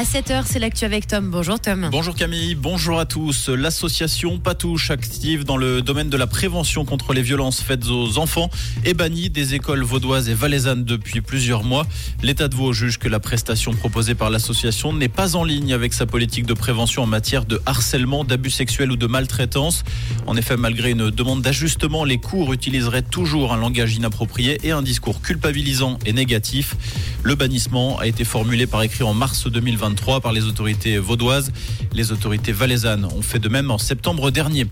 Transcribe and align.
À 0.00 0.02
7h, 0.02 0.44
c'est 0.46 0.58
l'actu 0.58 0.86
avec 0.86 1.06
Tom. 1.06 1.28
Bonjour 1.28 1.60
Tom. 1.60 1.90
Bonjour 1.92 2.14
Camille, 2.14 2.54
bonjour 2.54 2.98
à 2.98 3.04
tous. 3.04 3.50
L'association 3.50 4.38
Patouche, 4.38 4.90
active 4.90 5.44
dans 5.44 5.58
le 5.58 5.82
domaine 5.82 6.08
de 6.08 6.16
la 6.16 6.26
prévention 6.26 6.86
contre 6.86 7.12
les 7.12 7.20
violences 7.20 7.60
faites 7.60 7.84
aux 7.88 8.16
enfants, 8.16 8.48
est 8.86 8.94
bannie 8.94 9.28
des 9.28 9.52
écoles 9.52 9.82
vaudoises 9.82 10.30
et 10.30 10.32
valaisannes 10.32 10.84
depuis 10.84 11.20
plusieurs 11.20 11.64
mois. 11.64 11.86
L'État 12.22 12.48
de 12.48 12.54
Vaud 12.54 12.72
juge 12.72 12.98
que 12.98 13.08
la 13.08 13.20
prestation 13.20 13.74
proposée 13.74 14.14
par 14.14 14.30
l'association 14.30 14.94
n'est 14.94 15.10
pas 15.10 15.36
en 15.36 15.44
ligne 15.44 15.74
avec 15.74 15.92
sa 15.92 16.06
politique 16.06 16.46
de 16.46 16.54
prévention 16.54 17.02
en 17.02 17.06
matière 17.06 17.44
de 17.44 17.60
harcèlement, 17.66 18.24
d'abus 18.24 18.48
sexuels 18.48 18.92
ou 18.92 18.96
de 18.96 19.06
maltraitance. 19.06 19.84
En 20.26 20.34
effet, 20.38 20.56
malgré 20.56 20.92
une 20.92 21.10
demande 21.10 21.42
d'ajustement, 21.42 22.04
les 22.04 22.16
cours 22.16 22.54
utiliseraient 22.54 23.02
toujours 23.02 23.52
un 23.52 23.58
langage 23.58 23.96
inapproprié 23.96 24.60
et 24.66 24.70
un 24.70 24.80
discours 24.80 25.20
culpabilisant 25.20 25.98
et 26.06 26.14
négatif. 26.14 26.74
Le 27.22 27.34
bannissement 27.34 27.98
a 27.98 28.06
été 28.06 28.24
formulé 28.24 28.66
par 28.66 28.82
écrit 28.82 29.04
en 29.04 29.12
mars 29.12 29.46
2023 29.90 30.20
par 30.20 30.32
les 30.32 30.44
autorités 30.44 30.98
vaudoises. 30.98 31.52
Les 31.92 32.12
autorités 32.12 32.52
valaisannes 32.52 33.04
ont 33.04 33.22
fait 33.22 33.38
de 33.38 33.48
même 33.48 33.70
en 33.70 33.78
septembre 33.78 34.30
dernier. 34.30 34.66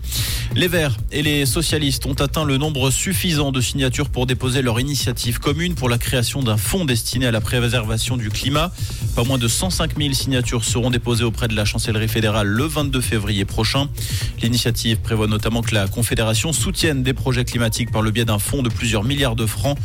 Les 0.55 0.67
Verts 0.67 0.97
et 1.11 1.21
les 1.21 1.45
socialistes 1.45 2.05
ont 2.05 2.13
atteint 2.13 2.45
le 2.45 2.57
nombre 2.57 2.89
suffisant 2.91 3.51
de 3.51 3.61
signatures 3.61 4.09
pour 4.09 4.25
déposer 4.25 4.61
leur 4.61 4.79
initiative 4.79 5.39
commune 5.39 5.75
pour 5.75 5.89
la 5.89 5.97
création 5.97 6.41
d'un 6.41 6.57
fonds 6.57 6.85
destiné 6.85 7.27
à 7.27 7.31
la 7.31 7.41
préservation 7.41 8.17
du 8.17 8.29
climat. 8.29 8.71
Pas 9.15 9.23
moins 9.23 9.37
de 9.37 9.47
105 9.47 9.97
000 9.97 10.13
signatures 10.13 10.63
seront 10.63 10.89
déposées 10.89 11.23
auprès 11.23 11.47
de 11.47 11.55
la 11.55 11.65
chancellerie 11.65 12.07
fédérale 12.07 12.47
le 12.47 12.63
22 12.63 13.01
février 13.01 13.45
prochain. 13.45 13.89
L'initiative 14.41 14.97
prévoit 14.97 15.27
notamment 15.27 15.61
que 15.61 15.75
la 15.75 15.87
Confédération 15.87 16.53
soutienne 16.53 17.03
des 17.03 17.13
projets 17.13 17.45
climatiques 17.45 17.91
par 17.91 18.01
le 18.01 18.11
biais 18.11 18.25
d'un 18.25 18.39
fonds 18.39 18.63
de 18.63 18.69
plusieurs 18.69 19.03
milliards 19.03 19.35
de 19.35 19.45
francs. 19.45 19.77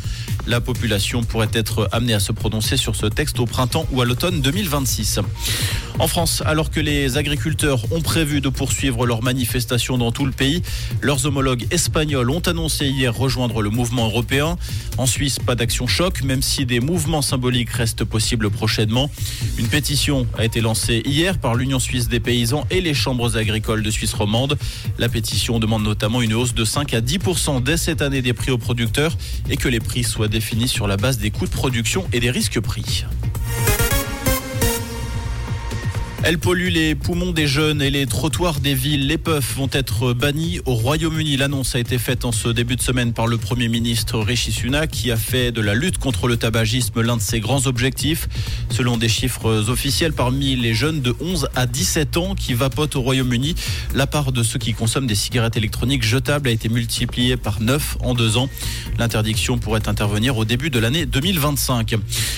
La 0.47 0.61
population 0.61 1.23
pourrait 1.23 1.49
être 1.53 1.89
amenée 1.91 2.13
à 2.13 2.19
se 2.19 2.31
prononcer 2.31 2.77
sur 2.77 2.95
ce 2.95 3.07
texte 3.07 3.39
au 3.39 3.45
printemps 3.45 3.85
ou 3.91 4.01
à 4.01 4.05
l'automne 4.05 4.41
2026. 4.41 5.19
En 5.97 6.07
France, 6.07 6.43
alors 6.45 6.71
que 6.71 6.81
les 6.81 7.17
agriculteurs 7.17 7.85
ont 7.91 8.01
prévu 8.01 8.41
de 8.41 8.49
poursuivre 8.49 9.05
leurs 9.05 9.23
manifestations 9.23 9.97
dans 9.97 10.11
tout 10.11 10.25
le 10.25 10.33
pays, 10.33 10.61
leurs 11.01 11.25
homologues 11.25 11.65
espagnols 11.71 12.29
ont 12.31 12.41
annoncé 12.41 12.87
hier 12.87 13.15
rejoindre 13.15 13.61
le 13.61 13.69
mouvement 13.69 14.07
européen. 14.07 14.57
En 14.97 15.05
Suisse, 15.05 15.39
pas 15.39 15.55
d'action 15.55 15.87
choc, 15.87 16.21
même 16.21 16.41
si 16.41 16.65
des 16.65 16.81
mouvements 16.81 17.21
symboliques 17.21 17.69
restent 17.69 18.03
possibles 18.03 18.49
prochainement. 18.49 19.09
Une 19.57 19.67
pétition 19.67 20.27
a 20.37 20.43
été 20.43 20.59
lancée 20.59 21.01
hier 21.05 21.37
par 21.37 21.55
l'Union 21.55 21.79
suisse 21.79 22.09
des 22.09 22.19
paysans 22.19 22.65
et 22.71 22.81
les 22.81 22.93
chambres 22.93 23.37
agricoles 23.37 23.81
de 23.81 23.89
Suisse 23.89 24.13
romande. 24.13 24.57
La 24.97 25.07
pétition 25.07 25.59
demande 25.59 25.83
notamment 25.83 26.21
une 26.21 26.33
hausse 26.33 26.53
de 26.53 26.65
5 26.65 26.93
à 26.93 26.99
10% 26.99 27.63
dès 27.63 27.77
cette 27.77 28.01
année 28.01 28.21
des 28.21 28.33
prix 28.33 28.51
aux 28.51 28.57
producteurs 28.57 29.17
et 29.49 29.55
que 29.55 29.69
les 29.69 29.79
prix 29.79 30.03
soient 30.03 30.27
définis 30.27 30.67
sur 30.67 30.87
la 30.87 30.97
base 30.97 31.19
des 31.19 31.31
coûts 31.31 31.45
de 31.45 31.51
production 31.51 32.05
et 32.11 32.19
des 32.19 32.31
risques 32.31 32.59
prix. 32.59 33.05
Elle 36.27 36.39
pollue 36.39 36.69
les 36.69 36.95
poumons 36.95 37.33
des 37.33 37.45
jeunes 37.45 37.83
et 37.83 37.91
les 37.91 38.07
trottoirs 38.07 38.59
des 38.59 38.73
villes. 38.73 39.05
Les 39.05 39.19
puffs 39.19 39.55
vont 39.57 39.69
être 39.71 40.11
bannis 40.13 40.59
au 40.65 40.73
Royaume-Uni. 40.73 41.37
L'annonce 41.37 41.75
a 41.75 41.79
été 41.79 41.99
faite 41.99 42.25
en 42.25 42.31
ce 42.31 42.49
début 42.49 42.75
de 42.75 42.81
semaine 42.81 43.13
par 43.13 43.27
le 43.27 43.37
Premier 43.37 43.67
ministre 43.67 44.17
Rishi 44.17 44.51
Sunak 44.51 44.89
qui 44.89 45.11
a 45.11 45.17
fait 45.17 45.51
de 45.51 45.61
la 45.61 45.75
lutte 45.75 45.99
contre 45.99 46.27
le 46.27 46.35
tabagisme 46.35 46.99
l'un 47.01 47.17
de 47.17 47.21
ses 47.21 47.41
grands 47.41 47.67
objectifs. 47.67 48.27
Selon 48.71 48.97
des 48.97 49.07
chiffres 49.07 49.69
officiels, 49.69 50.13
parmi 50.13 50.55
les 50.55 50.73
jeunes 50.73 50.99
de 50.99 51.15
11 51.21 51.47
à 51.53 51.67
17 51.67 52.17
ans 52.17 52.33
qui 52.33 52.55
vapotent 52.55 52.95
au 52.95 53.01
Royaume-Uni, 53.01 53.53
la 53.93 54.07
part 54.07 54.31
de 54.31 54.41
ceux 54.41 54.57
qui 54.57 54.73
consomment 54.73 55.05
des 55.05 55.13
cigarettes 55.13 55.57
électroniques 55.57 56.01
jetables 56.01 56.49
a 56.49 56.51
été 56.51 56.69
multipliée 56.69 57.37
par 57.37 57.61
9 57.61 57.97
en 57.99 58.15
deux 58.15 58.37
ans. 58.37 58.49
L'interdiction 58.97 59.59
pourrait 59.59 59.87
intervenir 59.87 60.37
au 60.37 60.43
début 60.45 60.71
de 60.71 60.79
l'année 60.79 61.05
2025. 61.05 61.97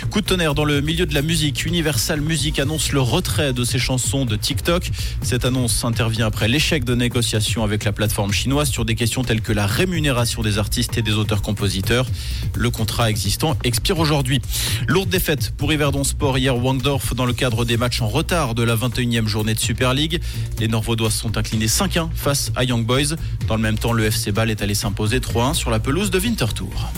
Coup 0.09 0.19
de 0.19 0.25
tonnerre 0.25 0.55
dans 0.55 0.65
le 0.65 0.81
milieu 0.81 1.05
de 1.05 1.13
la 1.13 1.21
musique. 1.21 1.65
Universal 1.65 2.19
Music 2.19 2.59
annonce 2.59 2.91
le 2.91 2.99
retrait 2.99 3.53
de 3.53 3.63
ses 3.63 3.76
chansons 3.77 4.25
de 4.25 4.35
TikTok. 4.35 4.91
Cette 5.21 5.45
annonce 5.45 5.83
intervient 5.83 6.27
après 6.27 6.47
l'échec 6.47 6.83
de 6.83 6.95
négociations 6.95 7.63
avec 7.63 7.83
la 7.83 7.91
plateforme 7.91 8.31
chinoise 8.31 8.69
sur 8.69 8.85
des 8.85 8.95
questions 8.95 9.23
telles 9.23 9.41
que 9.41 9.53
la 9.53 9.65
rémunération 9.65 10.41
des 10.41 10.57
artistes 10.57 10.97
et 10.97 11.01
des 11.01 11.13
auteurs-compositeurs. 11.13 12.07
Le 12.55 12.69
contrat 12.69 13.09
existant 13.09 13.57
expire 13.63 13.99
aujourd'hui. 13.99 14.41
Lourde 14.87 15.09
défaite 15.09 15.53
pour 15.57 15.71
Yverdon 15.71 16.03
Sport 16.03 16.37
hier 16.37 16.55
Wangdorf 16.55 17.15
dans 17.15 17.25
le 17.25 17.33
cadre 17.33 17.65
des 17.65 17.77
matchs 17.77 18.01
en 18.01 18.07
retard 18.07 18.55
de 18.55 18.63
la 18.63 18.75
21e 18.75 19.27
journée 19.27 19.53
de 19.53 19.59
Super 19.59 19.93
League. 19.93 20.21
Les 20.59 20.67
Norvaudois 20.67 21.11
sont 21.11 21.37
inclinés 21.37 21.67
5-1 21.67 22.09
face 22.13 22.51
à 22.55 22.63
Young 22.63 22.85
Boys. 22.85 23.15
Dans 23.47 23.55
le 23.55 23.61
même 23.61 23.77
temps, 23.77 23.93
le 23.93 24.05
FC 24.05 24.31
Ball 24.31 24.49
est 24.49 24.61
allé 24.61 24.75
s'imposer 24.75 25.19
3-1 25.19 25.53
sur 25.53 25.69
la 25.69 25.79
pelouse 25.79 26.11
de 26.11 26.19
Winterthur. 26.19 26.91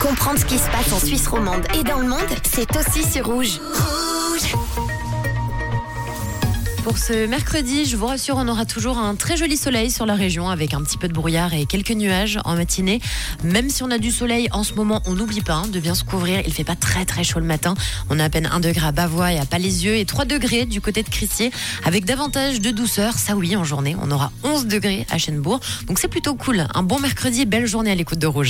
Comprendre 0.00 0.38
ce 0.38 0.44
qui 0.44 0.58
se 0.58 0.70
passe 0.70 0.92
en 0.92 0.98
Suisse 0.98 1.26
romande 1.26 1.66
et 1.78 1.84
dans 1.84 1.98
le 1.98 2.08
monde, 2.08 2.20
c'est 2.44 2.76
aussi 2.76 3.02
sur 3.10 3.26
Rouge. 3.26 3.60
Rouge 3.72 4.09
pour 6.82 6.98
ce 6.98 7.26
mercredi, 7.26 7.84
je 7.84 7.96
vous 7.96 8.06
rassure, 8.06 8.36
on 8.36 8.48
aura 8.48 8.64
toujours 8.64 8.98
un 8.98 9.14
très 9.14 9.36
joli 9.36 9.56
soleil 9.56 9.90
sur 9.90 10.06
la 10.06 10.14
région 10.14 10.48
avec 10.48 10.72
un 10.72 10.82
petit 10.82 10.96
peu 10.96 11.08
de 11.08 11.12
brouillard 11.12 11.52
et 11.52 11.66
quelques 11.66 11.90
nuages 11.90 12.38
en 12.44 12.54
matinée. 12.54 13.00
Même 13.44 13.68
si 13.68 13.82
on 13.82 13.90
a 13.90 13.98
du 13.98 14.10
soleil 14.10 14.48
en 14.52 14.62
ce 14.62 14.74
moment, 14.74 15.02
on 15.06 15.12
n'oublie 15.12 15.42
pas 15.42 15.54
hein, 15.54 15.66
de 15.66 15.80
bien 15.80 15.94
se 15.94 16.04
couvrir. 16.04 16.42
Il 16.46 16.52
fait 16.52 16.64
pas 16.64 16.76
très 16.76 17.04
très 17.04 17.24
chaud 17.24 17.40
le 17.40 17.46
matin. 17.46 17.74
On 18.08 18.18
a 18.18 18.24
à 18.24 18.28
peine 18.28 18.48
1 18.50 18.60
degré 18.60 18.86
à 18.86 18.92
Bavois 18.92 19.32
et 19.32 19.38
à 19.38 19.44
Palaisieux 19.44 19.96
et 19.96 20.04
3 20.04 20.24
degrés 20.24 20.64
du 20.64 20.80
côté 20.80 21.02
de 21.02 21.08
Crissier 21.08 21.50
avec 21.84 22.04
davantage 22.04 22.60
de 22.60 22.70
douceur. 22.70 23.14
Ça 23.14 23.36
oui, 23.36 23.56
en 23.56 23.64
journée, 23.64 23.96
on 24.00 24.10
aura 24.10 24.32
11 24.44 24.66
degrés 24.66 25.06
à 25.10 25.18
Chenebourg. 25.18 25.60
Donc 25.86 25.98
c'est 25.98 26.08
plutôt 26.08 26.34
cool. 26.34 26.66
Un 26.74 26.82
bon 26.82 26.98
mercredi, 26.98 27.44
belle 27.46 27.66
journée 27.66 27.90
à 27.90 27.94
l'écoute 27.94 28.18
de 28.18 28.26
Rouge. 28.26 28.38